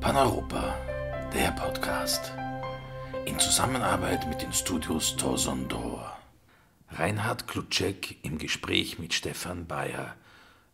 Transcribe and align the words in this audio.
Paneuropa, 0.00 0.78
der 1.34 1.50
Podcast. 1.50 2.32
In 3.26 3.36
Zusammenarbeit 3.40 4.28
mit 4.28 4.40
den 4.40 4.52
Studios 4.52 5.16
Torson 5.16 5.66
Dor. 5.68 6.16
Reinhard 6.90 7.48
Klutschek 7.48 8.16
im 8.22 8.38
Gespräch 8.38 9.00
mit 9.00 9.12
Stefan 9.12 9.66
Bayer, 9.66 10.14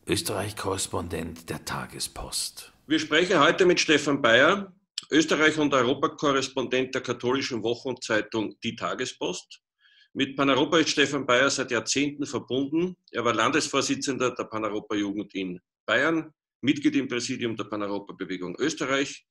Österreich-Korrespondent 0.07 1.49
der 1.49 1.65
Tagespost. 1.65 2.75
Wir 2.87 2.99
sprechen 2.99 3.41
heute 3.41 3.65
mit 3.65 3.81
Stefan 3.81 4.21
Bayer, 4.21 4.71
Österreich- 5.11 5.59
und 5.59 5.73
Europakorrespondent 5.73 6.95
der 6.95 7.03
katholischen 7.03 7.63
Wochenzeitung 7.63 8.57
Die 8.63 8.77
Tagespost. 8.77 9.63
Mit 10.13 10.37
Paneuropa 10.37 10.77
ist 10.79 10.91
Stefan 10.91 11.25
Bayer 11.25 11.49
seit 11.49 11.71
Jahrzehnten 11.71 12.27
verbunden. 12.27 12.95
Er 13.11 13.25
war 13.25 13.33
Landesvorsitzender 13.33 14.33
der 14.33 14.45
Paneuropa-Jugend 14.45 15.35
in 15.35 15.61
Bayern, 15.87 16.31
Mitglied 16.65 16.97
im 16.97 17.09
Präsidium 17.09 17.57
der 17.57 17.65
Paneuropa-Bewegung 17.65 18.57
Österreich, 18.59 19.27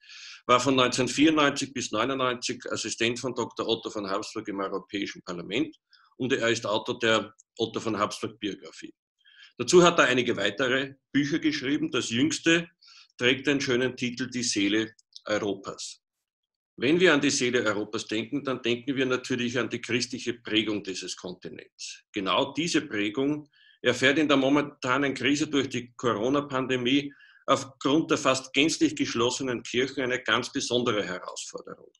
war 0.46 0.60
von 0.60 0.80
1994 0.80 1.74
bis 1.74 1.92
1999 1.92 2.72
Assistent 2.72 3.20
von 3.20 3.34
Dr. 3.34 3.68
Otto 3.68 3.90
von 3.90 4.10
Habsburg 4.10 4.48
im 4.48 4.60
Europäischen 4.60 5.22
Parlament 5.24 5.76
und 6.18 6.32
er 6.32 6.50
ist 6.50 6.66
Autor 6.66 7.00
der 7.00 7.34
Otto 7.58 7.80
von 7.80 7.98
Habsburg-Biografie. 7.98 8.94
Dazu 9.58 9.84
hat 9.84 10.00
er 10.00 10.06
einige 10.06 10.38
weitere 10.38 10.96
Bücher 11.12 11.40
geschrieben. 11.40 11.92
Das 11.92 12.10
jüngste 12.10 12.70
trägt 13.18 13.48
den 13.48 13.62
schönen 13.62 13.96
Titel 13.96 14.30
Die 14.30 14.44
Seele 14.44 14.94
Europas. 15.26 16.02
Wenn 16.76 17.00
wir 17.00 17.14
an 17.14 17.22
die 17.22 17.30
Seele 17.30 17.64
Europas 17.64 18.08
denken, 18.08 18.44
dann 18.44 18.62
denken 18.62 18.96
wir 18.96 19.06
natürlich 19.06 19.58
an 19.58 19.70
die 19.70 19.82
christliche 19.82 20.34
Prägung 20.34 20.84
dieses 20.84 21.16
Kontinents. 21.16 22.04
Genau 22.12 22.52
diese 22.54 22.82
Prägung 22.82 23.48
erfährt 23.84 24.18
in 24.18 24.28
der 24.28 24.38
momentanen 24.38 25.14
Krise 25.14 25.48
durch 25.48 25.70
die 25.70 25.94
Corona-Pandemie 25.94 27.14
aufgrund 27.46 28.12
der 28.12 28.18
fast 28.18 28.54
gänzlich 28.54 28.96
geschlossenen 28.96 29.64
Kirchen 29.64 30.04
eine 30.04 30.22
ganz 30.22 30.52
besondere 30.52 31.04
Herausforderung. 31.04 31.92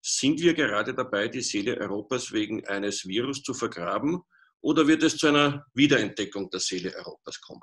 Sind 0.00 0.40
wir 0.40 0.54
gerade 0.54 0.94
dabei, 0.94 1.28
die 1.28 1.40
Seele 1.40 1.76
Europas 1.78 2.32
wegen 2.32 2.66
eines 2.66 3.06
Virus 3.06 3.42
zu 3.42 3.54
vergraben 3.54 4.22
oder 4.60 4.86
wird 4.86 5.02
es 5.02 5.16
zu 5.16 5.28
einer 5.28 5.66
Wiederentdeckung 5.74 6.50
der 6.50 6.60
Seele 6.60 6.94
Europas 6.94 7.40
kommen? 7.40 7.62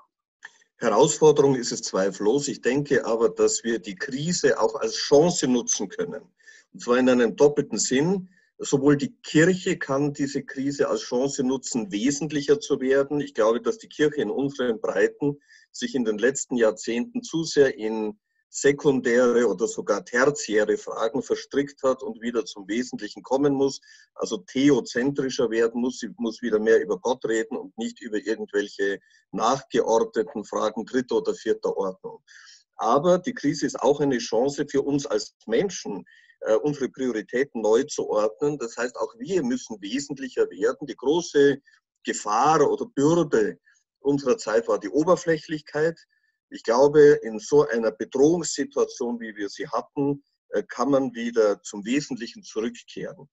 Herausforderung 0.77 1.55
ist 1.55 1.71
es 1.71 1.81
zweifellos. 1.81 2.47
Ich 2.47 2.61
denke 2.61 3.05
aber, 3.05 3.29
dass 3.29 3.63
wir 3.63 3.79
die 3.79 3.95
Krise 3.95 4.59
auch 4.59 4.75
als 4.75 4.95
Chance 4.95 5.47
nutzen 5.47 5.87
können. 5.87 6.21
Und 6.73 6.79
zwar 6.81 6.97
in 6.97 7.09
einem 7.09 7.35
doppelten 7.35 7.77
Sinn. 7.77 8.29
Sowohl 8.57 8.95
die 8.95 9.13
Kirche 9.21 9.77
kann 9.77 10.13
diese 10.13 10.43
Krise 10.43 10.87
als 10.87 11.01
Chance 11.01 11.43
nutzen, 11.43 11.91
wesentlicher 11.91 12.59
zu 12.59 12.79
werden. 12.79 13.19
Ich 13.19 13.33
glaube, 13.33 13.61
dass 13.61 13.77
die 13.77 13.89
Kirche 13.89 14.21
in 14.21 14.31
unseren 14.31 14.79
Breiten 14.79 15.41
sich 15.71 15.93
in 15.93 16.05
den 16.05 16.17
letzten 16.17 16.55
Jahrzehnten 16.55 17.21
zu 17.21 17.43
sehr 17.43 17.77
in 17.77 18.17
sekundäre 18.55 19.47
oder 19.47 19.67
sogar 19.67 20.05
tertiäre 20.05 20.77
Fragen 20.77 21.21
verstrickt 21.21 21.83
hat 21.83 22.01
und 22.01 22.21
wieder 22.21 22.45
zum 22.45 22.65
Wesentlichen 22.69 23.21
kommen 23.21 23.53
muss, 23.53 23.81
also 24.13 24.37
theozentrischer 24.37 25.49
werden 25.49 25.81
muss, 25.81 25.99
sie 25.99 26.09
muss 26.17 26.41
wieder 26.41 26.59
mehr 26.59 26.81
über 26.81 26.97
Gott 26.97 27.25
reden 27.25 27.57
und 27.57 27.77
nicht 27.77 27.99
über 28.01 28.17
irgendwelche 28.17 28.99
nachgeordneten 29.31 30.45
Fragen 30.45 30.85
dritter 30.85 31.17
oder 31.17 31.33
vierter 31.33 31.75
Ordnung. 31.75 32.23
Aber 32.77 33.19
die 33.19 33.33
Krise 33.33 33.65
ist 33.65 33.81
auch 33.81 33.99
eine 33.99 34.19
Chance 34.19 34.65
für 34.69 34.83
uns 34.83 35.05
als 35.05 35.35
Menschen, 35.47 36.05
unsere 36.61 36.89
Prioritäten 36.89 37.61
neu 37.61 37.83
zu 37.83 38.09
ordnen. 38.09 38.57
Das 38.57 38.77
heißt, 38.77 38.95
auch 38.97 39.13
wir 39.17 39.43
müssen 39.43 39.81
wesentlicher 39.81 40.49
werden. 40.49 40.87
Die 40.87 40.95
große 40.95 41.57
Gefahr 42.03 42.69
oder 42.69 42.85
Bürde 42.85 43.57
unserer 43.99 44.37
Zeit 44.37 44.67
war 44.67 44.79
die 44.79 44.89
Oberflächlichkeit. 44.89 45.99
Ich 46.49 46.63
glaube, 46.63 47.19
in 47.23 47.39
so 47.39 47.67
einer 47.67 47.91
Bedrohungssituation, 47.91 49.19
wie 49.19 49.35
wir 49.35 49.49
sie 49.49 49.67
hatten, 49.67 50.23
äh, 50.49 50.63
kann 50.67 50.91
man 50.91 51.13
wieder 51.13 51.61
zum 51.63 51.83
Wesentlichen 51.85 52.43
zurückkehren. 52.43 53.27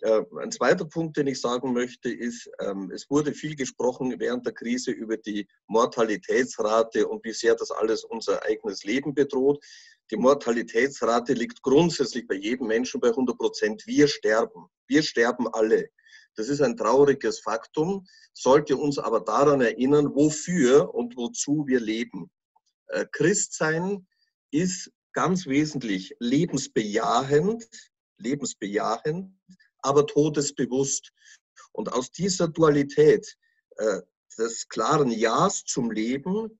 Äh, 0.00 0.22
ein 0.40 0.50
zweiter 0.50 0.84
Punkt, 0.84 1.16
den 1.16 1.26
ich 1.26 1.40
sagen 1.40 1.72
möchte, 1.72 2.10
ist, 2.10 2.50
ähm, 2.60 2.90
es 2.92 3.08
wurde 3.08 3.32
viel 3.32 3.56
gesprochen 3.56 4.14
während 4.18 4.44
der 4.44 4.52
Krise 4.52 4.90
über 4.90 5.16
die 5.16 5.46
Mortalitätsrate 5.68 7.06
und 7.06 7.24
wie 7.24 7.32
sehr 7.32 7.54
das 7.54 7.70
alles 7.70 8.04
unser 8.04 8.42
eigenes 8.42 8.84
Leben 8.84 9.14
bedroht. 9.14 9.62
Die 10.10 10.16
Mortalitätsrate 10.16 11.32
liegt 11.32 11.62
grundsätzlich 11.62 12.26
bei 12.26 12.34
jedem 12.34 12.68
Menschen 12.68 13.00
bei 13.00 13.08
100 13.08 13.36
Prozent. 13.36 13.86
Wir 13.86 14.06
sterben. 14.06 14.68
Wir 14.86 15.02
sterben 15.02 15.48
alle. 15.52 15.88
Das 16.36 16.48
ist 16.48 16.60
ein 16.60 16.76
trauriges 16.76 17.40
Faktum, 17.40 18.06
sollte 18.34 18.76
uns 18.76 18.98
aber 18.98 19.20
daran 19.20 19.62
erinnern, 19.62 20.14
wofür 20.14 20.94
und 20.94 21.16
wozu 21.16 21.64
wir 21.66 21.80
leben. 21.80 22.30
Äh, 22.88 23.06
Christsein 23.10 24.06
ist 24.50 24.92
ganz 25.12 25.46
wesentlich 25.46 26.14
lebensbejahend, 26.20 27.66
lebensbejahend, 28.18 29.34
aber 29.78 30.06
todesbewusst. 30.06 31.10
Und 31.72 31.92
aus 31.92 32.12
dieser 32.12 32.48
Dualität 32.48 33.36
äh, 33.76 34.02
des 34.38 34.68
klaren 34.68 35.10
Ja's 35.10 35.64
zum 35.64 35.90
Leben 35.90 36.58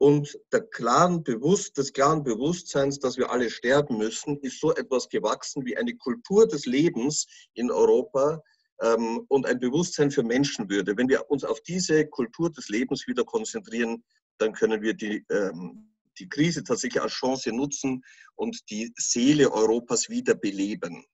und 0.00 0.40
der 0.50 0.62
klaren 0.62 1.22
Bewusst, 1.22 1.76
des 1.76 1.92
klaren 1.92 2.24
Bewusstseins, 2.24 2.98
dass 2.98 3.18
wir 3.18 3.30
alle 3.30 3.50
sterben 3.50 3.98
müssen, 3.98 4.38
ist 4.38 4.58
so 4.58 4.74
etwas 4.74 5.10
gewachsen 5.10 5.66
wie 5.66 5.76
eine 5.76 5.94
Kultur 5.94 6.48
des 6.48 6.64
Lebens 6.64 7.26
in 7.52 7.70
Europa 7.70 8.42
ähm, 8.80 9.26
und 9.28 9.44
ein 9.44 9.60
Bewusstsein 9.60 10.10
für 10.10 10.22
Menschenwürde. 10.22 10.96
Wenn 10.96 11.10
wir 11.10 11.30
uns 11.30 11.44
auf 11.44 11.60
diese 11.60 12.06
Kultur 12.06 12.50
des 12.50 12.70
Lebens 12.70 13.06
wieder 13.06 13.24
konzentrieren, 13.24 14.02
dann 14.38 14.54
können 14.54 14.80
wir 14.80 14.94
die, 14.94 15.22
ähm, 15.28 15.92
die 16.18 16.30
Krise 16.30 16.64
tatsächlich 16.64 17.02
als 17.02 17.12
Chance 17.12 17.52
nutzen 17.52 18.02
und 18.36 18.70
die 18.70 18.94
Seele 18.96 19.52
Europas 19.52 20.08
wieder 20.08 20.34
beleben. 20.34 21.04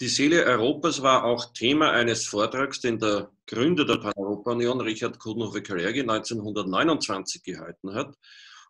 Die 0.00 0.08
Seele 0.08 0.44
Europas 0.44 1.02
war 1.02 1.24
auch 1.24 1.52
Thema 1.52 1.92
eines 1.92 2.26
Vortrags, 2.26 2.80
den 2.80 2.98
der 2.98 3.30
Gründer 3.46 3.84
der 3.84 3.98
Pan-Europa-Union, 3.98 4.80
Richard 4.80 5.20
Kudnow-Kalergi, 5.20 6.00
1929 6.00 7.44
gehalten 7.44 7.94
hat. 7.94 8.12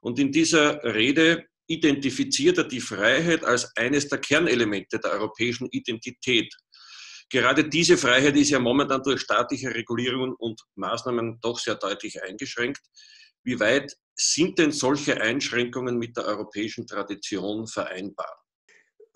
Und 0.02 0.18
in 0.18 0.30
dieser 0.30 0.84
Rede 0.84 1.46
identifiziert 1.66 2.58
er 2.58 2.64
die 2.64 2.80
Freiheit 2.80 3.42
als 3.42 3.74
eines 3.74 4.08
der 4.08 4.18
Kernelemente 4.18 4.98
der 4.98 5.12
europäischen 5.12 5.66
Identität. 5.70 6.54
Gerade 7.30 7.70
diese 7.70 7.96
Freiheit 7.96 8.36
ist 8.36 8.50
ja 8.50 8.58
momentan 8.58 9.02
durch 9.02 9.22
staatliche 9.22 9.74
Regulierungen 9.74 10.34
und 10.34 10.60
Maßnahmen 10.74 11.40
doch 11.40 11.58
sehr 11.58 11.76
deutlich 11.76 12.22
eingeschränkt. 12.22 12.82
Wie 13.42 13.58
weit 13.58 13.96
sind 14.14 14.58
denn 14.58 14.72
solche 14.72 15.18
Einschränkungen 15.18 15.96
mit 15.96 16.18
der 16.18 16.26
europäischen 16.26 16.86
Tradition 16.86 17.66
vereinbar? 17.66 18.43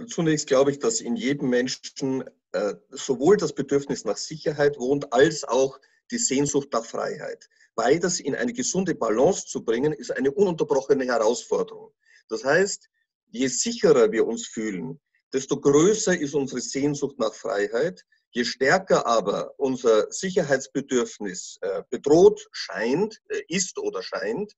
Zunächst 0.07 0.47
glaube 0.47 0.71
ich, 0.71 0.79
dass 0.79 1.01
in 1.01 1.17
jedem 1.17 1.49
Menschen 1.49 2.25
äh, 2.53 2.75
sowohl 2.91 3.37
das 3.37 3.53
Bedürfnis 3.53 4.05
nach 4.05 4.17
Sicherheit 4.17 4.79
wohnt, 4.79 5.13
als 5.13 5.45
auch 5.45 5.81
die 6.11 6.19
Sehnsucht 6.19 6.69
nach 6.73 6.85
Freiheit. 6.85 7.49
Beides 7.75 8.21
in 8.21 8.35
eine 8.35 8.53
gesunde 8.53 8.95
Balance 8.95 9.47
zu 9.47 9.65
bringen, 9.65 9.93
ist 9.93 10.11
eine 10.11 10.31
ununterbrochene 10.31 11.05
Herausforderung. 11.05 11.93
Das 12.29 12.45
heißt, 12.45 12.89
je 13.31 13.49
sicherer 13.49 14.11
wir 14.13 14.27
uns 14.27 14.47
fühlen, 14.47 15.01
desto 15.33 15.61
größer 15.61 16.19
ist 16.19 16.35
unsere 16.35 16.61
Sehnsucht 16.61 17.19
nach 17.19 17.35
Freiheit. 17.35 18.05
Je 18.31 18.45
stärker 18.45 19.07
aber 19.07 19.55
unser 19.59 20.11
Sicherheitsbedürfnis 20.11 21.59
äh, 21.61 21.83
bedroht 21.91 22.49
scheint, 22.53 23.21
äh, 23.29 23.43
ist 23.49 23.79
oder 23.79 24.03
scheint, 24.03 24.55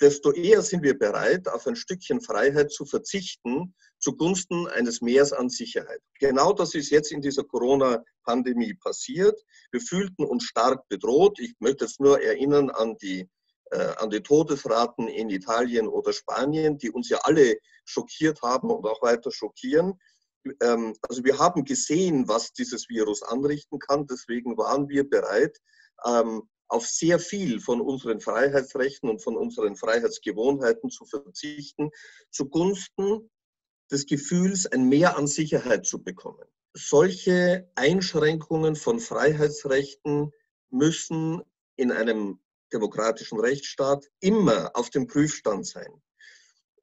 desto 0.00 0.32
eher 0.32 0.62
sind 0.62 0.82
wir 0.82 0.98
bereit, 0.98 1.48
auf 1.48 1.66
ein 1.66 1.76
Stückchen 1.76 2.20
Freiheit 2.20 2.70
zu 2.72 2.84
verzichten 2.84 3.74
zugunsten 3.98 4.68
eines 4.68 5.00
Mehrs 5.00 5.32
an 5.32 5.48
Sicherheit. 5.48 6.00
Genau 6.20 6.52
das 6.52 6.74
ist 6.74 6.90
jetzt 6.90 7.12
in 7.12 7.20
dieser 7.20 7.44
Corona-Pandemie 7.44 8.74
passiert. 8.74 9.42
Wir 9.72 9.80
fühlten 9.80 10.24
uns 10.24 10.44
stark 10.44 10.86
bedroht. 10.88 11.38
Ich 11.40 11.54
möchte 11.60 11.84
jetzt 11.84 12.00
nur 12.00 12.20
erinnern 12.20 12.70
an 12.70 12.96
die, 12.98 13.28
äh, 13.70 13.94
an 13.96 14.10
die 14.10 14.20
Todesraten 14.20 15.08
in 15.08 15.30
Italien 15.30 15.88
oder 15.88 16.12
Spanien, 16.12 16.78
die 16.78 16.90
uns 16.90 17.08
ja 17.08 17.18
alle 17.22 17.56
schockiert 17.84 18.42
haben 18.42 18.70
und 18.70 18.86
auch 18.86 19.02
weiter 19.02 19.30
schockieren. 19.32 19.98
Ähm, 20.62 20.94
also 21.08 21.24
wir 21.24 21.38
haben 21.38 21.64
gesehen, 21.64 22.28
was 22.28 22.52
dieses 22.52 22.88
Virus 22.88 23.22
anrichten 23.22 23.78
kann. 23.78 24.06
Deswegen 24.06 24.56
waren 24.56 24.88
wir 24.88 25.08
bereit, 25.08 25.58
ähm, 26.04 26.48
auf 26.68 26.86
sehr 26.86 27.18
viel 27.18 27.60
von 27.60 27.80
unseren 27.80 28.20
Freiheitsrechten 28.20 29.08
und 29.08 29.22
von 29.22 29.36
unseren 29.36 29.76
Freiheitsgewohnheiten 29.76 30.90
zu 30.90 31.04
verzichten, 31.04 31.90
zugunsten 32.30 33.30
des 33.90 34.06
Gefühls, 34.06 34.66
ein 34.66 34.88
Mehr 34.88 35.16
an 35.16 35.26
Sicherheit 35.26 35.86
zu 35.86 36.02
bekommen. 36.02 36.44
Solche 36.74 37.70
Einschränkungen 37.74 38.76
von 38.76 39.00
Freiheitsrechten 39.00 40.32
müssen 40.70 41.42
in 41.76 41.92
einem 41.92 42.40
demokratischen 42.72 43.38
Rechtsstaat 43.38 44.06
immer 44.20 44.72
auf 44.74 44.90
dem 44.90 45.06
Prüfstand 45.06 45.66
sein. 45.66 46.02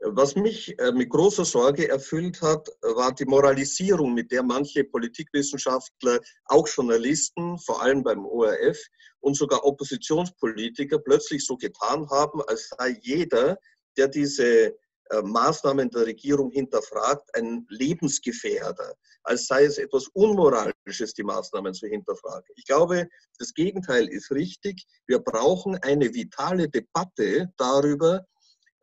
Was 0.05 0.35
mich 0.35 0.77
äh, 0.79 0.91
mit 0.91 1.09
großer 1.09 1.45
Sorge 1.45 1.87
erfüllt 1.87 2.41
hat, 2.41 2.67
war 2.81 3.13
die 3.13 3.25
Moralisierung, 3.25 4.13
mit 4.13 4.31
der 4.31 4.43
manche 4.43 4.83
Politikwissenschaftler, 4.83 6.19
auch 6.45 6.67
Journalisten, 6.67 7.57
vor 7.59 7.81
allem 7.81 8.03
beim 8.03 8.25
ORF 8.25 8.77
und 9.21 9.37
sogar 9.37 9.63
Oppositionspolitiker 9.63 10.99
plötzlich 10.99 11.45
so 11.45 11.55
getan 11.55 12.09
haben, 12.09 12.41
als 12.47 12.69
sei 12.77 12.99
jeder, 13.01 13.57
der 13.95 14.09
diese 14.09 14.75
äh, 15.09 15.21
Maßnahmen 15.21 15.89
der 15.89 16.05
Regierung 16.05 16.51
hinterfragt, 16.51 17.29
ein 17.35 17.65
Lebensgefährder, 17.69 18.95
als 19.23 19.47
sei 19.47 19.63
es 19.63 19.77
etwas 19.77 20.07
Unmoralisches, 20.13 21.13
die 21.13 21.23
Maßnahmen 21.23 21.73
zu 21.73 21.87
hinterfragen. 21.87 22.47
Ich 22.55 22.65
glaube, 22.65 23.07
das 23.39 23.53
Gegenteil 23.53 24.09
ist 24.09 24.31
richtig. 24.31 24.85
Wir 25.07 25.19
brauchen 25.19 25.77
eine 25.77 26.13
vitale 26.13 26.67
Debatte 26.67 27.53
darüber, 27.57 28.25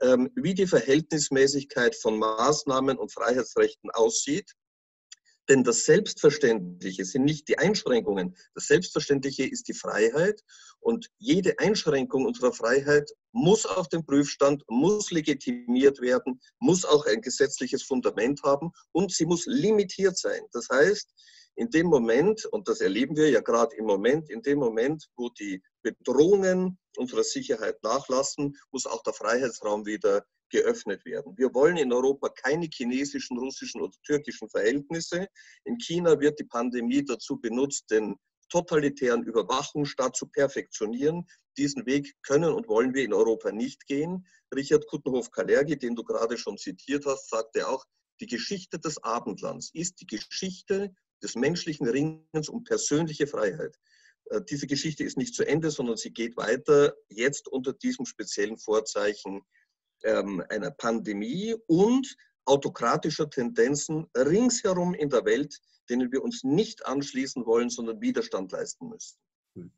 wie 0.01 0.55
die 0.55 0.67
Verhältnismäßigkeit 0.67 1.95
von 1.95 2.19
Maßnahmen 2.19 2.99
und 2.99 3.13
Freiheitsrechten 3.13 3.91
aussieht. 3.91 4.55
Denn 5.51 5.65
das 5.65 5.85
Selbstverständliche 5.85 7.05
sind 7.05 7.25
nicht 7.25 7.49
die 7.49 7.59
Einschränkungen. 7.59 8.37
Das 8.55 8.69
Selbstverständliche 8.69 9.45
ist 9.45 9.67
die 9.67 9.75
Freiheit. 9.75 10.45
Und 10.79 11.09
jede 11.19 11.59
Einschränkung 11.59 12.25
unserer 12.25 12.53
Freiheit 12.53 13.11
muss 13.33 13.67
auf 13.67 13.89
dem 13.89 14.07
Prüfstand, 14.07 14.63
muss 14.69 15.11
legitimiert 15.11 16.01
werden, 16.01 16.41
muss 16.61 16.85
auch 16.85 17.05
ein 17.07 17.21
gesetzliches 17.21 17.83
Fundament 17.83 18.45
haben 18.45 18.71
und 18.93 19.11
sie 19.13 19.27
muss 19.27 19.45
limitiert 19.47 20.17
sein. 20.17 20.41
Das 20.53 20.69
heißt, 20.71 21.11
in 21.57 21.69
dem 21.71 21.89
Moment, 21.89 22.47
und 22.47 22.69
das 22.69 22.81
erleben 22.81 23.17
wir 23.17 23.29
ja 23.29 23.41
gerade 23.41 23.75
im 23.75 23.87
Moment, 23.87 24.31
in 24.31 24.43
dem 24.43 24.61
Moment, 24.61 25.09
wo 25.17 25.31
die 25.31 25.61
Bedrohungen 25.83 26.79
unserer 26.97 27.25
Sicherheit 27.25 27.83
nachlassen, 27.83 28.57
muss 28.71 28.87
auch 28.87 29.03
der 29.03 29.15
Freiheitsraum 29.15 29.85
wieder 29.85 30.25
geöffnet 30.51 31.05
werden. 31.05 31.37
Wir 31.37 31.53
wollen 31.55 31.77
in 31.77 31.93
Europa 31.93 32.29
keine 32.29 32.69
chinesischen, 32.73 33.39
russischen 33.39 33.81
oder 33.81 33.95
türkischen 34.05 34.49
Verhältnisse. 34.49 35.29
In 35.65 35.79
China 35.79 36.19
wird 36.21 36.39
die 36.39 36.45
Pandemie 36.45 37.05
dazu 37.05 37.41
benutzt, 37.41 37.91
den 37.91 38.17
totalitären 38.51 39.23
Überwachungsstaat 39.23 40.17
zu 40.17 40.27
perfektionieren. 40.27 41.27
Diesen 41.57 41.87
Weg 41.87 42.15
können 42.23 42.53
und 42.53 42.69
wollen 42.69 42.95
wir 42.95 43.05
in 43.05 43.15
Europa 43.15 43.53
nicht 43.53 43.87
gehen. 43.87 44.27
Richard 44.55 44.87
Kuttenhof-Kalergi, 44.89 45.79
den 45.79 45.95
du 45.95 46.05
gerade 46.05 46.37
schon 46.37 46.59
zitiert 46.59 47.07
hast, 47.07 47.31
sagte 47.31 47.69
auch, 47.69 47.85
die 48.21 48.27
Geschichte 48.27 48.79
des 48.79 49.03
Abendlands 49.03 49.71
ist 49.73 50.01
die 50.01 50.07
Geschichte 50.07 50.95
des 51.23 51.37
menschlichen 51.37 51.89
Ringens 51.89 52.49
um 52.49 52.65
persönliche 52.65 53.27
Freiheit. 53.27 53.77
Äh, 54.27 54.41
diese 54.49 54.67
Geschichte 54.67 55.05
ist 55.05 55.17
nicht 55.17 55.35
zu 55.35 55.47
Ende, 55.47 55.71
sondern 55.71 55.97
sie 55.97 56.13
geht 56.13 56.37
weiter, 56.37 56.95
jetzt 57.09 57.49
unter 57.49 57.73
diesem 57.73 58.07
speziellen 58.07 58.59
Vorzeichen 58.59 59.43
ähm, 60.05 60.43
einer 60.49 60.71
Pandemie 60.71 61.55
und 61.67 62.17
autokratischer 62.45 63.29
Tendenzen 63.29 64.07
ringsherum 64.17 64.95
in 64.95 65.09
der 65.09 65.25
Welt, 65.25 65.59
denen 65.89 66.11
wir 66.13 66.23
uns 66.23 66.45
nicht 66.45 66.85
anschließen 66.87 67.45
wollen, 67.47 67.71
sondern 67.71 68.01
Widerstand 68.01 68.53
leisten 68.53 68.89
müssen. 68.89 69.19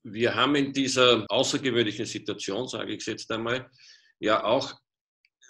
Wir 0.02 0.34
haben 0.34 0.54
in 0.54 0.72
dieser 0.72 1.24
außergewöhnlichen 1.28 2.06
Situation, 2.06 2.68
sage 2.68 2.94
ich 2.94 3.06
jetzt 3.06 3.30
einmal, 3.30 3.70
ja 4.20 4.44
auch 4.44 4.74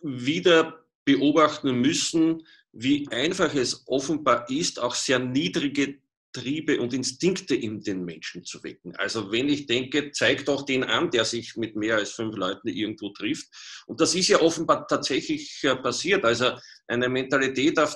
wieder 0.02 0.84
beobachten 1.04 1.80
müssen, 1.80 2.46
wie 2.72 3.08
einfach 3.10 3.54
es 3.54 3.86
offenbar 3.86 4.48
ist, 4.48 4.80
auch 4.80 4.94
sehr 4.94 5.18
niedrige 5.18 6.01
Triebe 6.32 6.80
und 6.80 6.94
Instinkte 6.94 7.54
in 7.54 7.80
den 7.82 8.04
Menschen 8.04 8.44
zu 8.44 8.62
wecken. 8.64 8.96
Also 8.96 9.30
wenn 9.30 9.48
ich 9.48 9.66
denke, 9.66 10.10
zeig 10.12 10.44
doch 10.46 10.62
den 10.64 10.84
an, 10.84 11.10
der 11.10 11.24
sich 11.24 11.56
mit 11.56 11.76
mehr 11.76 11.96
als 11.96 12.12
fünf 12.12 12.36
Leuten 12.36 12.68
irgendwo 12.68 13.10
trifft. 13.10 13.48
Und 13.86 14.00
das 14.00 14.14
ist 14.14 14.28
ja 14.28 14.40
offenbar 14.40 14.86
tatsächlich 14.86 15.60
passiert. 15.82 16.24
Also 16.24 16.58
eine 16.86 17.08
Mentalität, 17.08 17.78
auf 17.78 17.94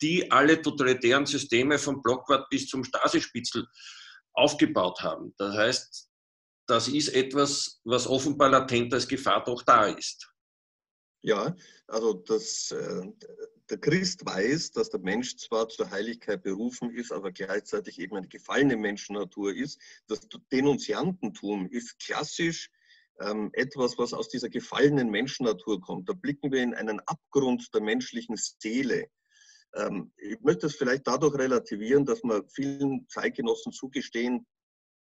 die 0.00 0.30
alle 0.30 0.62
totalitären 0.62 1.26
Systeme 1.26 1.78
vom 1.78 2.02
Blockwart 2.02 2.48
bis 2.50 2.68
zum 2.68 2.84
Stasi-Spitzel 2.84 3.66
aufgebaut 4.32 5.00
haben. 5.00 5.34
Das 5.36 5.56
heißt, 5.56 6.08
das 6.68 6.86
ist 6.88 7.08
etwas, 7.08 7.80
was 7.84 8.06
offenbar 8.06 8.50
latent 8.50 8.94
als 8.94 9.08
Gefahr 9.08 9.42
doch 9.42 9.62
da 9.62 9.86
ist. 9.86 10.30
Ja, 11.22 11.56
also 11.88 12.14
das, 12.14 12.70
äh, 12.70 13.02
der 13.70 13.78
Christ 13.78 14.24
weiß, 14.24 14.70
dass 14.70 14.90
der 14.90 15.00
Mensch 15.00 15.36
zwar 15.36 15.68
zur 15.68 15.90
Heiligkeit 15.90 16.42
berufen 16.42 16.94
ist, 16.94 17.10
aber 17.10 17.32
gleichzeitig 17.32 17.98
eben 17.98 18.16
eine 18.16 18.28
gefallene 18.28 18.76
Menschennatur 18.76 19.54
ist. 19.54 19.80
Das 20.06 20.20
Denunziantentum 20.52 21.66
ist 21.68 21.98
klassisch 21.98 22.70
ähm, 23.20 23.50
etwas, 23.52 23.98
was 23.98 24.12
aus 24.12 24.28
dieser 24.28 24.48
gefallenen 24.48 25.10
Menschennatur 25.10 25.80
kommt. 25.80 26.08
Da 26.08 26.12
blicken 26.12 26.52
wir 26.52 26.62
in 26.62 26.74
einen 26.74 27.00
Abgrund 27.00 27.74
der 27.74 27.80
menschlichen 27.80 28.36
Seele. 28.36 29.08
Ähm, 29.74 30.12
ich 30.16 30.40
möchte 30.40 30.66
es 30.66 30.76
vielleicht 30.76 31.06
dadurch 31.06 31.36
relativieren, 31.36 32.06
dass 32.06 32.22
man 32.22 32.48
vielen 32.48 33.08
Zeitgenossen 33.08 33.72
zugestehen 33.72 34.46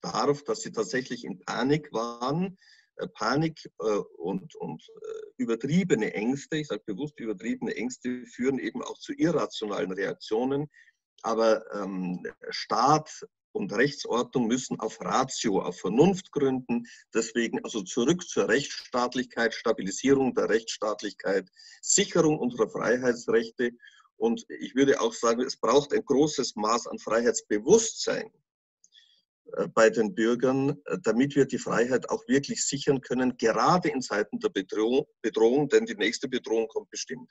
darf, 0.02 0.44
dass 0.44 0.62
sie 0.62 0.72
tatsächlich 0.72 1.24
in 1.24 1.40
Panik 1.40 1.94
waren, 1.94 2.58
Panik 3.08 3.60
äh, 3.80 3.84
und, 4.18 4.56
und 4.56 4.82
äh, 4.82 5.22
übertriebene 5.38 6.14
Ängste, 6.14 6.58
ich 6.58 6.68
sage 6.68 6.84
bewusst 6.86 7.20
übertriebene 7.20 7.76
Ängste, 7.76 8.26
führen 8.26 8.60
eben 8.60 8.84
auch 8.84 8.98
zu 8.98 9.14
irrationalen 9.14 9.92
Reaktionen. 9.92 10.70
Aber 11.22 11.64
ähm, 11.74 12.26
Staat 12.50 13.26
und 13.52 13.74
Rechtsordnung 13.74 14.48
müssen 14.48 14.80
auf 14.80 15.02
Ratio, 15.02 15.62
auf 15.62 15.80
Vernunft 15.80 16.32
gründen. 16.32 16.86
Deswegen 17.14 17.64
also 17.64 17.82
zurück 17.82 18.28
zur 18.28 18.48
Rechtsstaatlichkeit, 18.48 19.54
Stabilisierung 19.54 20.34
der 20.34 20.50
Rechtsstaatlichkeit, 20.50 21.50
Sicherung 21.82 22.40
unserer 22.40 22.70
Freiheitsrechte. 22.70 23.72
Und 24.18 24.46
ich 24.50 24.76
würde 24.76 25.02
auch 25.02 25.14
sagen, 25.14 25.42
es 25.42 25.58
braucht 25.58 25.94
ein 25.94 26.04
großes 26.06 26.56
Maß 26.56 26.88
an 26.88 27.00
Freiheitsbewusstsein 27.00 28.28
äh, 28.28 28.49
bei 29.74 29.90
den 29.90 30.16
Bürgern, 30.16 30.78
äh, 30.86 30.98
damit 31.02 31.36
wir 31.36 31.46
die 31.46 31.58
Freiheit 31.58 32.10
auch 32.10 32.28
wirklich 32.28 32.66
sichern 32.66 33.02
können, 33.02 33.38
gerade 33.38 33.90
in 33.90 34.02
Zeiten 34.02 34.40
der 34.40 34.50
Bedrohung, 34.50 35.06
Bedrohung, 35.22 35.70
denn 35.70 35.86
die 35.86 35.96
nächste 35.96 36.28
Bedrohung 36.28 36.68
kommt 36.68 36.90
bestimmt. 36.90 37.30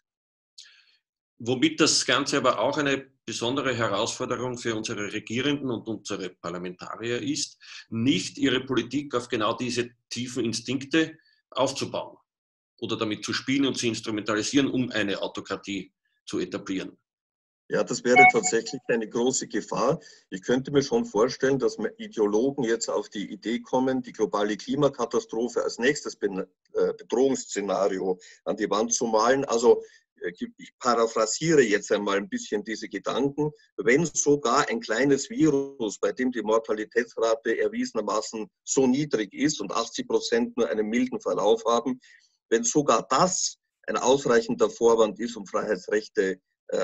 Womit 1.40 1.80
das 1.80 2.04
Ganze 2.04 2.38
aber 2.38 2.58
auch 2.58 2.78
eine 2.78 3.06
besondere 3.24 3.74
Herausforderung 3.74 4.58
für 4.58 4.74
unsere 4.74 5.12
Regierenden 5.12 5.70
und 5.70 5.86
unsere 5.86 6.30
Parlamentarier 6.30 7.22
ist, 7.22 7.58
nicht 7.90 8.38
ihre 8.38 8.60
Politik 8.64 9.14
auf 9.14 9.28
genau 9.28 9.56
diese 9.56 9.90
tiefen 10.08 10.44
Instinkte 10.44 11.16
aufzubauen 11.50 12.16
oder 12.78 12.96
damit 12.96 13.24
zu 13.24 13.32
spielen 13.32 13.66
und 13.66 13.76
zu 13.76 13.86
instrumentalisieren, 13.86 14.68
um 14.68 14.90
eine 14.90 15.20
Autokratie 15.22 15.92
zu 16.26 16.40
etablieren. 16.40 16.98
Ja, 17.70 17.84
das 17.84 18.02
wäre 18.02 18.24
tatsächlich 18.32 18.80
eine 18.88 19.06
große 19.06 19.46
Gefahr. 19.46 20.00
Ich 20.30 20.40
könnte 20.40 20.70
mir 20.70 20.82
schon 20.82 21.04
vorstellen, 21.04 21.58
dass 21.58 21.76
Ideologen 21.98 22.64
jetzt 22.64 22.88
auf 22.88 23.10
die 23.10 23.30
Idee 23.30 23.60
kommen, 23.60 24.00
die 24.00 24.12
globale 24.12 24.56
Klimakatastrophe 24.56 25.62
als 25.62 25.78
nächstes 25.78 26.14
äh, 26.14 26.46
Bedrohungsszenario 26.72 28.18
an 28.44 28.56
die 28.56 28.70
Wand 28.70 28.94
zu 28.94 29.04
malen. 29.04 29.44
Also 29.44 29.82
äh, 30.22 30.32
ich 30.56 30.72
paraphrasiere 30.78 31.60
jetzt 31.60 31.92
einmal 31.92 32.16
ein 32.16 32.30
bisschen 32.30 32.64
diese 32.64 32.88
Gedanken. 32.88 33.50
Wenn 33.76 34.06
sogar 34.06 34.66
ein 34.70 34.80
kleines 34.80 35.28
Virus, 35.28 35.98
bei 35.98 36.12
dem 36.12 36.32
die 36.32 36.42
Mortalitätsrate 36.42 37.58
erwiesenermaßen 37.58 38.48
so 38.64 38.86
niedrig 38.86 39.34
ist 39.34 39.60
und 39.60 39.72
80 39.72 40.08
Prozent 40.08 40.56
nur 40.56 40.70
einen 40.70 40.88
milden 40.88 41.20
Verlauf 41.20 41.62
haben, 41.66 42.00
wenn 42.48 42.64
sogar 42.64 43.06
das 43.10 43.58
ein 43.86 43.98
ausreichender 43.98 44.70
Vorwand 44.70 45.20
ist, 45.20 45.36
um 45.36 45.46
Freiheitsrechte 45.46 46.40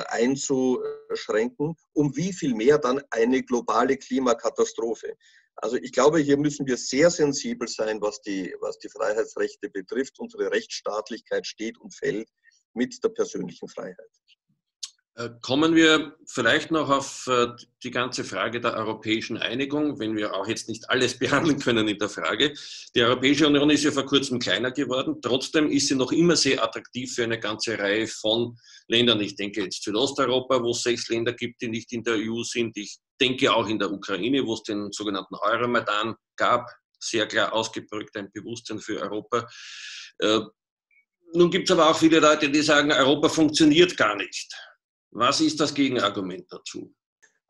einzuschränken, 0.09 1.77
um 1.93 2.17
wie 2.17 2.33
viel 2.33 2.55
mehr 2.55 2.79
dann 2.79 3.03
eine 3.11 3.43
globale 3.43 3.97
Klimakatastrophe. 3.97 5.17
Also 5.57 5.77
ich 5.77 5.93
glaube, 5.93 6.19
hier 6.19 6.37
müssen 6.37 6.67
wir 6.67 6.77
sehr 6.77 7.11
sensibel 7.11 7.69
sein, 7.69 8.01
was 8.01 8.21
die, 8.23 8.55
was 8.61 8.79
die 8.79 8.89
Freiheitsrechte 8.89 9.71
betrifft. 9.71 10.19
Unsere 10.19 10.51
Rechtsstaatlichkeit 10.51 11.47
steht 11.47 11.79
und 11.79 11.95
fällt 11.95 12.29
mit 12.73 13.03
der 13.05 13.11
persönlichen 13.11 13.69
Freiheit. 13.69 14.11
Äh, 15.17 15.31
kommen 15.43 15.77
wir 15.77 16.17
vielleicht 16.27 16.73
noch 16.73 16.91
auf 16.91 17.29
äh, 17.29 17.47
die 17.85 17.93
ganze 17.93 18.25
Frage 18.25 18.61
der 18.61 18.75
europäischen 18.75 19.37
Einigung, 19.37 20.01
wenn 20.01 20.17
wir 20.17 20.35
auch 20.35 20.49
jetzt 20.49 20.69
nicht 20.69 20.91
alles 20.91 21.17
behandeln 21.19 21.61
können 21.61 21.87
in 21.87 21.99
der 21.99 22.09
Frage. 22.09 22.53
Die 22.97 23.03
Europäische 23.03 23.47
Union 23.47 23.71
ist 23.71 23.85
ja 23.85 23.93
vor 23.93 24.07
kurzem 24.07 24.41
kleiner 24.41 24.73
geworden. 24.73 25.21
Trotzdem 25.23 25.71
ist 25.71 25.87
sie 25.87 25.95
noch 25.95 26.11
immer 26.11 26.35
sehr 26.35 26.65
attraktiv 26.65 27.15
für 27.15 27.23
eine 27.23 27.39
ganze 27.39 27.79
Reihe 27.79 28.09
von 28.09 28.59
Ländern. 28.89 29.21
Ich 29.21 29.37
denke 29.37 29.63
jetzt 29.63 29.85
Südosteuropa, 29.85 30.61
wo 30.61 30.73
es 30.73 30.83
sechs 30.83 31.09
Länder 31.09 31.33
gibt, 31.33 31.63
die 31.63 31.69
nicht 31.69 31.93
in 31.93 32.03
der 32.03 32.17
EU 32.17 32.43
sind. 32.43 32.77
Ich 32.77 32.97
denke 33.21 33.55
auch 33.55 33.69
in 33.69 33.79
der 33.79 33.93
Ukraine, 33.93 34.45
wo 34.45 34.55
es 34.55 34.65
den 34.65 34.91
sogenannten 34.91 35.37
Euromaidan 35.37 36.17
gab. 36.35 36.69
Sehr 36.99 37.27
klar 37.29 37.53
ausgeprägt 37.53 38.17
ein 38.17 38.33
Bewusstsein 38.33 38.81
für 38.81 39.01
Europa. 39.01 39.47
Äh, 40.19 40.41
nun 41.35 41.51
gibt 41.51 41.71
es 41.71 41.77
aber 41.77 41.91
auch 41.91 41.97
viele 41.97 42.19
Leute, 42.19 42.51
die 42.51 42.63
sagen, 42.63 42.91
Europa 42.91 43.29
funktioniert 43.29 43.97
gar 43.97 44.17
nicht. 44.17 44.53
Was 45.17 45.41
ist 45.41 45.61
das 45.61 45.75
Gegenargument 45.75 46.51
dazu? 46.51 46.93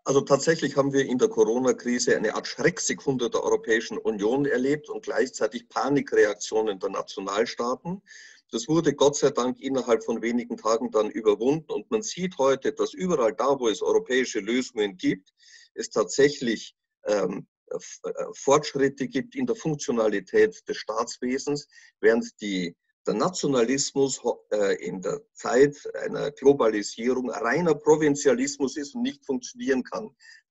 Also 0.05 0.21
tatsächlich 0.21 0.77
haben 0.77 0.93
wir 0.93 1.07
in 1.07 1.17
der 1.17 1.29
Corona-Krise 1.29 2.15
eine 2.15 2.35
Art 2.35 2.47
Schrecksekunde 2.47 3.31
der 3.31 3.43
Europäischen 3.43 3.97
Union 3.97 4.45
erlebt 4.45 4.91
und 4.91 5.03
gleichzeitig 5.03 5.71
Panikreaktionen 5.71 6.79
der 6.79 6.91
Nationalstaaten. 6.91 8.03
Das 8.51 8.69
wurde 8.69 8.93
Gott 8.93 9.17
sei 9.17 9.31
Dank 9.31 9.59
innerhalb 9.61 10.05
von 10.05 10.21
wenigen 10.21 10.59
Tagen 10.59 10.91
dann 10.91 11.11
überwunden 11.11 11.73
und 11.73 11.91
man 11.91 12.03
sieht 12.03 12.37
heute, 12.37 12.75
dass 12.75 12.93
überall 12.93 13.33
da, 13.33 13.59
wo 13.59 13.69
es 13.69 13.81
europäische 13.81 14.41
Lösungen 14.41 14.99
gibt, 14.99 15.31
es 15.73 15.89
tatsächlich 15.89 16.77
ähm, 17.07 17.47
Fortschritte 18.35 19.09
gibt 19.09 19.35
in 19.35 19.47
der 19.47 19.57
Funktionalität 19.57 20.69
des 20.69 20.77
Staatswesens, 20.77 21.67
während 22.01 22.39
die 22.43 22.77
der 23.07 23.15
Nationalismus 23.15 24.21
äh, 24.51 24.75
in 24.85 25.01
der 25.01 25.21
Zeit 25.35 25.77
einer 25.95 26.31
Globalisierung 26.31 27.31
reiner 27.31 27.75
Provinzialismus 27.75 28.77
ist 28.77 28.95
und 28.95 29.03
nicht 29.03 29.25
funktionieren 29.25 29.83
kann. 29.83 30.11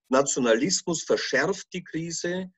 Nationalismus 0.09 1.03
verschärft 1.03 1.73
die 1.73 1.83
Krise. 1.83 2.51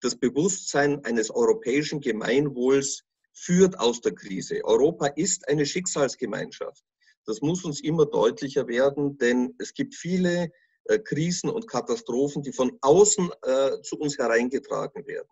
Das 0.00 0.16
Bewusstsein 0.16 1.04
eines 1.04 1.30
europäischen 1.30 2.00
Gemeinwohls 2.00 3.04
führt 3.32 3.78
aus 3.78 4.00
der 4.00 4.14
Krise. 4.14 4.64
Europa 4.64 5.06
ist 5.06 5.48
eine 5.48 5.66
Schicksalsgemeinschaft. 5.66 6.84
Das 7.24 7.40
muss 7.40 7.64
uns 7.64 7.80
immer 7.80 8.06
deutlicher 8.06 8.66
werden, 8.66 9.18
denn 9.18 9.54
es 9.58 9.74
gibt 9.74 9.94
viele 9.94 10.50
äh, 10.84 10.98
Krisen 10.98 11.50
und 11.50 11.68
Katastrophen, 11.68 12.42
die 12.42 12.52
von 12.52 12.76
außen 12.80 13.30
äh, 13.42 13.82
zu 13.82 13.98
uns 13.98 14.18
hereingetragen 14.18 15.06
werden. 15.06 15.28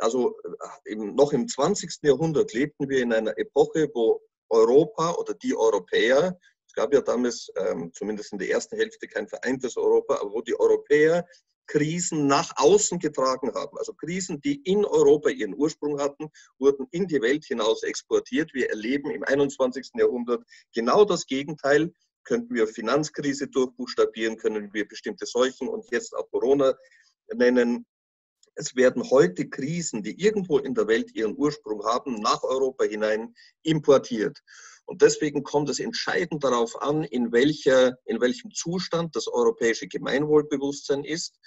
Also 0.00 0.36
äh, 0.42 0.92
im, 0.92 1.14
noch 1.14 1.32
im 1.32 1.48
20. 1.48 1.98
Jahrhundert 2.02 2.52
lebten 2.52 2.88
wir 2.88 3.02
in 3.02 3.12
einer 3.12 3.36
Epoche, 3.38 3.88
wo 3.94 4.20
Europa 4.48 5.14
oder 5.14 5.34
die 5.34 5.56
Europäer, 5.56 6.38
es 6.66 6.74
gab 6.74 6.92
ja 6.94 7.00
damals 7.00 7.50
ähm, 7.56 7.92
zumindest 7.92 8.32
in 8.32 8.38
der 8.38 8.50
ersten 8.50 8.76
Hälfte 8.76 9.08
kein 9.08 9.28
vereintes 9.28 9.76
Europa, 9.76 10.20
aber 10.20 10.32
wo 10.32 10.40
die 10.40 10.58
Europäer 10.58 11.26
Krisen 11.70 12.26
nach 12.26 12.52
außen 12.56 12.98
getragen 12.98 13.54
haben. 13.54 13.78
Also 13.78 13.92
Krisen, 13.94 14.40
die 14.40 14.60
in 14.62 14.84
Europa 14.84 15.30
ihren 15.30 15.54
Ursprung 15.54 16.00
hatten, 16.00 16.28
wurden 16.58 16.88
in 16.90 17.06
die 17.06 17.22
Welt 17.22 17.44
hinaus 17.44 17.84
exportiert. 17.84 18.52
Wir 18.54 18.70
erleben 18.70 19.10
im 19.10 19.22
21. 19.22 19.92
Jahrhundert 19.94 20.42
genau 20.74 21.04
das 21.04 21.26
Gegenteil. 21.26 21.92
Könnten 22.24 22.54
wir 22.54 22.66
Finanzkrise 22.66 23.46
durchbuchstabieren, 23.46 24.36
können 24.36 24.72
wir 24.72 24.86
bestimmte 24.86 25.26
Seuchen 25.26 25.68
und 25.68 25.88
jetzt 25.92 26.14
auch 26.14 26.28
Corona 26.30 26.74
nennen. 27.34 27.86
Es 28.60 28.76
werden 28.76 29.08
heute 29.08 29.48
Krisen, 29.48 30.02
die 30.02 30.20
irgendwo 30.22 30.58
in 30.58 30.74
der 30.74 30.86
Welt 30.86 31.14
ihren 31.14 31.34
Ursprung 31.34 31.82
haben, 31.86 32.16
nach 32.16 32.42
Europa 32.42 32.84
hinein 32.84 33.34
importiert. 33.62 34.38
Und 34.84 35.00
deswegen 35.00 35.42
kommt 35.42 35.70
es 35.70 35.80
entscheidend 35.80 36.44
darauf 36.44 36.82
an, 36.82 37.04
in, 37.04 37.32
welcher, 37.32 37.96
in 38.04 38.20
welchem 38.20 38.50
Zustand 38.50 39.16
das 39.16 39.28
europäische 39.28 39.88
Gemeinwohlbewusstsein 39.88 41.04
ist 41.04 41.40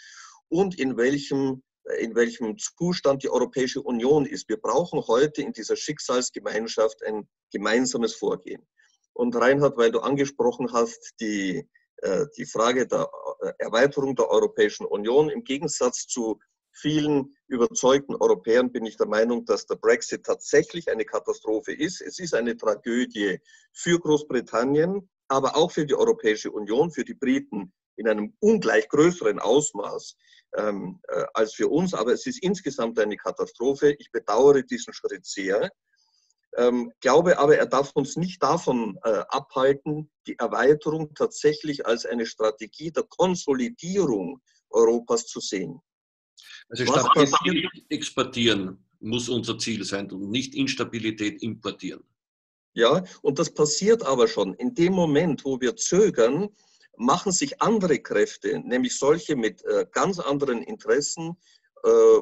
und 0.50 0.79
in 0.79 0.98
welchem, 0.98 1.62
in 2.00 2.15
welchem 2.15 2.58
Zustand 2.58 3.22
die 3.22 3.29
Europäische 3.29 3.84
Union 3.84 4.25
ist. 4.25 4.50
Wir 4.50 4.58
brauchen 4.58 5.00
heute 5.05 5.43
in 5.43 5.53
dieser 5.53 5.75
Schicksalsgemeinschaft 5.75 7.03
ein 7.03 7.29
gemeinsames 7.51 8.15
Vorgehen. 8.15 8.65
Und 9.13 9.36
Reinhard, 9.36 9.77
weil 9.77 9.91
du 9.91 10.00
angesprochen 10.00 10.74
hast, 10.74 11.13
die, 11.20 11.70
äh, 11.98 12.25
die 12.38 12.48
Frage 12.48 12.88
der 12.88 13.08
äh, 13.41 13.51
Erweiterung 13.60 14.15
der 14.15 14.29
Europäischen 14.29 14.88
Union 14.88 15.29
im 15.29 15.43
Gegensatz 15.43 16.08
zu 16.08 16.39
vielen 16.74 17.36
überzeugten 17.48 18.15
Europäern 18.15 18.72
bin 18.72 18.86
ich 18.86 18.98
der 18.98 19.08
Meinung, 19.08 19.46
dass 19.46 19.65
der 19.65 19.75
Brexit 19.75 20.25
tatsächlich 20.25 20.92
eine 20.92 21.06
Katastrophe 21.06 21.74
ist. 21.74 22.01
Es 22.01 22.20
ist 22.20 22.34
eine 22.34 22.58
Tragödie 22.58 23.39
für 23.72 24.00
Großbritannien, 24.00 25.10
aber 25.27 25.56
auch 25.56 25.72
für 25.72 25.86
die 25.86 25.96
Europäische 25.96 26.51
Union, 26.51 26.92
für 26.92 27.06
die 27.06 27.13
Briten 27.13 27.72
in 27.96 28.08
einem 28.08 28.36
ungleich 28.39 28.89
größeren 28.89 29.39
Ausmaß 29.39 30.18
ähm, 30.58 31.00
äh, 31.08 31.25
als 31.34 31.53
für 31.53 31.68
uns. 31.68 31.94
Aber 31.94 32.12
es 32.12 32.25
ist 32.25 32.42
insgesamt 32.42 33.00
eine 33.00 33.18
Katastrophe. 33.18 33.96
Ich 34.00 34.12
bedauere 34.12 34.63
diesen 34.63 34.94
Schritt 34.94 35.25
sehr. 35.25 35.72
Ähm, 36.56 36.92
glaube 37.01 37.39
aber, 37.39 37.58
er 37.58 37.65
darf 37.65 37.92
uns 37.94 38.15
nicht 38.15 38.42
davon 38.44 39.00
äh, 39.03 39.24
abhalten, 39.30 40.12
die 40.27 40.38
Erweiterung 40.38 41.13
tatsächlich 41.15 41.86
als 41.86 42.06
eine 42.06 42.25
Strategie 42.25 42.92
der 42.92 43.03
Konsolidierung 43.03 44.39
Europas 44.70 45.25
zu 45.25 45.39
sehen. 45.39 45.82
Also 46.74 46.86
Stabilität 46.86 47.86
exportieren 47.89 48.84
muss 49.00 49.30
unser 49.30 49.60
Ziel 49.60 49.84
sein 49.84 50.10
und 50.12 50.32
nicht 50.32 50.56
Instabilität 50.56 51.44
importieren. 51.44 52.03
Ja, 52.74 53.03
und 53.22 53.38
das 53.38 53.53
passiert 53.53 54.03
aber 54.03 54.27
schon. 54.27 54.56
In 54.56 54.74
dem 54.74 54.94
Moment, 54.94 55.46
wo 55.46 55.62
wir 55.62 55.75
zögern, 55.75 56.50
machen 56.98 57.32
sich 57.32 57.62
andere 57.62 58.00
Kräfte, 58.00 58.60
nämlich 58.60 58.98
solche 58.98 59.36
mit 59.36 59.63
äh, 59.65 59.86
ganz 59.92 60.20
anderen 60.20 60.63
Interessen, 60.63 61.38
äh, 61.84 62.20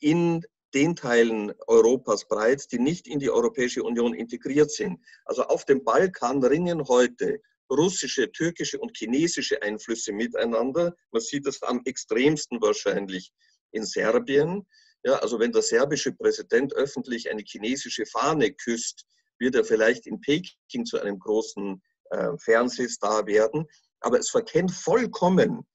in 0.00 0.44
den 0.74 0.94
Teilen 0.94 1.52
Europas 1.66 2.28
breit, 2.28 2.70
die 2.72 2.78
nicht 2.78 3.08
in 3.08 3.18
die 3.18 3.30
Europäische 3.30 3.82
Union 3.82 4.12
integriert 4.12 4.70
sind. 4.70 5.00
Also 5.24 5.44
auf 5.44 5.64
dem 5.64 5.84
Balkan 5.84 6.44
ringen 6.44 6.86
heute 6.86 7.40
russische, 7.70 8.30
türkische 8.30 8.78
und 8.78 8.96
chinesische 8.96 9.62
Einflüsse 9.62 10.12
miteinander. 10.12 10.94
Man 11.12 11.22
sieht 11.22 11.46
das 11.46 11.62
am 11.62 11.80
extremsten 11.84 12.60
wahrscheinlich 12.60 13.32
in 13.72 13.84
Serbien. 13.84 14.66
Ja, 15.04 15.14
also 15.14 15.38
wenn 15.38 15.52
der 15.52 15.62
serbische 15.62 16.12
Präsident 16.12 16.74
öffentlich 16.74 17.30
eine 17.30 17.42
chinesische 17.42 18.04
Fahne 18.06 18.52
küsst, 18.52 19.04
wird 19.38 19.54
er 19.54 19.64
vielleicht 19.64 20.06
in 20.06 20.20
Peking 20.20 20.84
zu 20.84 21.00
einem 21.00 21.18
großen 21.18 21.82
äh, 22.10 22.36
Fernsehstar 22.38 23.26
werden. 23.26 23.66
Aber 24.00 24.18
es 24.18 24.30
verkennt 24.30 24.72
vollkommen 24.72 25.66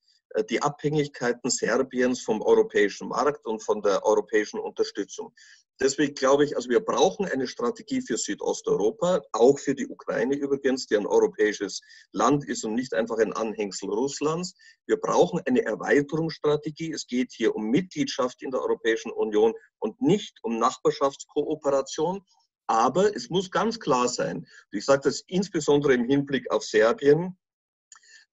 die 0.44 0.62
Abhängigkeiten 0.62 1.50
Serbiens 1.50 2.22
vom 2.22 2.42
europäischen 2.42 3.08
Markt 3.08 3.46
und 3.46 3.64
von 3.64 3.82
der 3.82 4.06
europäischen 4.06 4.60
Unterstützung. 4.60 5.34
Deswegen 5.80 6.14
glaube 6.14 6.46
ich, 6.46 6.56
also 6.56 6.70
wir 6.70 6.80
brauchen 6.80 7.26
eine 7.26 7.48
Strategie 7.48 8.02
für 8.02 8.18
Südosteuropa, 8.18 9.22
auch 9.34 9.60
für 9.60 9.76
die 9.76 9.88
Ukraine 9.88 10.36
übrigens, 10.36 10.88
die 10.88 10.96
ein 10.96 11.06
europäisches 11.06 11.82
Land 12.14 12.48
ist 12.48 12.64
und 12.64 12.76
nicht 12.76 12.94
einfach 12.94 13.18
ein 13.18 13.34
Anhängsel 13.34 13.90
Russlands. 13.90 14.56
Wir 14.86 14.98
brauchen 14.98 15.42
eine 15.46 15.66
Erweiterungsstrategie. 15.66 16.94
Es 16.94 17.08
geht 17.08 17.34
hier 17.34 17.56
um 17.56 17.70
Mitgliedschaft 17.70 18.42
in 18.42 18.52
der 18.52 18.62
Europäischen 18.62 19.12
Union 19.12 19.54
und 19.80 20.02
nicht 20.02 20.40
um 20.44 20.60
Nachbarschaftskooperation. 20.60 22.22
Aber 22.68 23.14
es 23.14 23.30
muss 23.30 23.52
ganz 23.52 23.80
klar 23.80 24.08
sein, 24.08 24.48
ich 24.72 24.86
sage 24.86 25.02
das 25.04 25.24
insbesondere 25.28 25.94
im 25.94 26.06
Hinblick 26.06 26.50
auf 26.52 26.64
Serbien, 26.64 27.38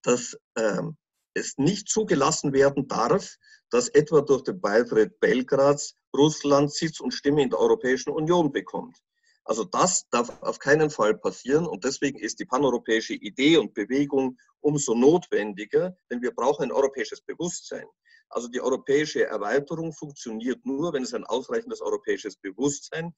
dass 0.01 0.35
ähm, 0.57 0.97
es 1.33 1.57
nicht 1.57 1.89
zugelassen 1.89 2.53
werden 2.53 2.87
darf, 2.87 3.37
dass 3.69 3.89
etwa 3.89 4.21
durch 4.21 4.43
den 4.43 4.61
Beitritt 4.61 5.19
Belgrads 5.19 5.95
Russland 6.15 6.71
Sitz 6.71 6.99
und 6.99 7.13
Stimme 7.13 7.41
in 7.41 7.49
der 7.49 7.59
Europäischen 7.59 8.11
Union 8.11 8.51
bekommt. 8.51 8.97
Also 9.45 9.65
das 9.65 10.07
darf 10.09 10.41
auf 10.41 10.59
keinen 10.59 10.89
Fall 10.89 11.15
passieren 11.15 11.65
und 11.65 11.83
deswegen 11.83 12.17
ist 12.17 12.39
die 12.39 12.45
paneuropäische 12.45 13.13
Idee 13.13 13.57
und 13.57 13.73
Bewegung 13.73 14.37
umso 14.61 14.95
notwendiger, 14.95 15.97
denn 16.09 16.21
wir 16.21 16.31
brauchen 16.31 16.63
ein 16.63 16.71
europäisches 16.71 17.21
Bewusstsein. 17.21 17.85
Also 18.29 18.47
die 18.47 18.61
europäische 18.61 19.25
Erweiterung 19.25 19.91
funktioniert 19.91 20.65
nur, 20.65 20.93
wenn 20.93 21.03
es 21.03 21.13
ein 21.13 21.25
ausreichendes 21.25 21.81
europäisches 21.81 22.37
Bewusstsein 22.37 23.13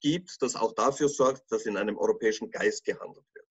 gibt, 0.00 0.42
das 0.42 0.56
auch 0.56 0.72
dafür 0.74 1.08
sorgt, 1.08 1.50
dass 1.50 1.64
in 1.64 1.76
einem 1.76 1.96
europäischen 1.96 2.50
Geist 2.50 2.84
gehandelt 2.84 3.24
wird. 3.32 3.46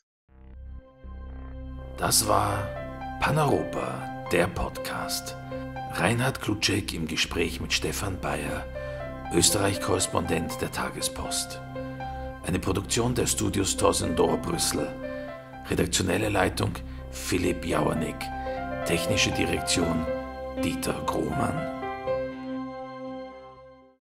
Das 1.98 2.28
war 2.28 2.81
Paneuropa, 3.22 4.26
der 4.32 4.48
Podcast. 4.48 5.38
Reinhard 5.94 6.42
Klutschek 6.42 6.92
im 6.96 7.08
Gespräch 7.08 7.62
mit 7.62 7.72
Stefan 7.72 8.20
Bayer, 8.20 8.66
Österreich-Korrespondent 9.32 10.60
der 10.60 10.72
Tagespost. 10.72 11.62
Eine 12.48 12.58
Produktion 12.58 13.14
der 13.14 13.28
Studios 13.28 13.78
Torsendor 13.78 14.38
Brüssel. 14.38 14.88
Redaktionelle 15.70 16.30
Leitung 16.30 16.72
Philipp 17.12 17.64
Jauernick. 17.64 18.18
Technische 18.88 19.30
Direktion 19.30 20.04
Dieter 20.64 21.00
Grohmann. 21.06 21.71